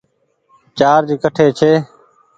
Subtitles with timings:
[0.77, 1.71] چآرج ڪٺي ڇي۔